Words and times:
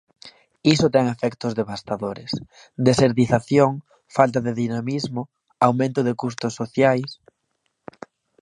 Iso 0.73 0.87
ten 0.95 1.05
efectos 1.15 1.53
devastadores: 1.59 2.31
desertización, 2.87 3.71
falta 4.15 4.39
de 4.45 4.53
dinamismo, 4.61 5.21
aumento 5.65 5.99
de 6.07 6.17
custos 6.23 6.53
sociais. 6.61 7.09